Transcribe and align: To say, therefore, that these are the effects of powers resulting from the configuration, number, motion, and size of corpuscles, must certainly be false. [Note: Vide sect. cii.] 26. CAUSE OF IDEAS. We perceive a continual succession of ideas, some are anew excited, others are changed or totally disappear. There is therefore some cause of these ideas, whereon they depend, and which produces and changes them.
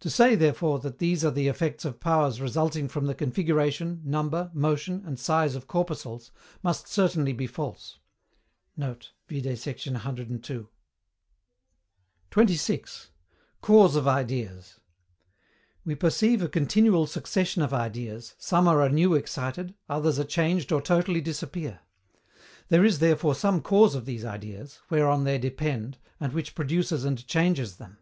To 0.00 0.10
say, 0.10 0.34
therefore, 0.34 0.78
that 0.80 0.98
these 0.98 1.24
are 1.24 1.30
the 1.30 1.48
effects 1.48 1.86
of 1.86 1.98
powers 1.98 2.38
resulting 2.38 2.86
from 2.86 3.06
the 3.06 3.14
configuration, 3.14 4.02
number, 4.04 4.50
motion, 4.52 5.02
and 5.06 5.18
size 5.18 5.54
of 5.54 5.66
corpuscles, 5.66 6.30
must 6.62 6.86
certainly 6.86 7.32
be 7.32 7.46
false. 7.46 7.98
[Note: 8.76 9.12
Vide 9.26 9.58
sect. 9.58 9.80
cii.] 9.82 10.66
26. 12.30 13.10
CAUSE 13.62 13.96
OF 13.96 14.06
IDEAS. 14.06 14.80
We 15.82 15.94
perceive 15.94 16.42
a 16.42 16.48
continual 16.50 17.06
succession 17.06 17.62
of 17.62 17.72
ideas, 17.72 18.34
some 18.36 18.68
are 18.68 18.82
anew 18.82 19.14
excited, 19.14 19.72
others 19.88 20.18
are 20.18 20.24
changed 20.24 20.72
or 20.72 20.82
totally 20.82 21.22
disappear. 21.22 21.80
There 22.68 22.84
is 22.84 22.98
therefore 22.98 23.34
some 23.34 23.62
cause 23.62 23.94
of 23.94 24.04
these 24.04 24.26
ideas, 24.26 24.80
whereon 24.90 25.24
they 25.24 25.38
depend, 25.38 25.96
and 26.20 26.34
which 26.34 26.54
produces 26.54 27.06
and 27.06 27.26
changes 27.26 27.76
them. 27.76 27.96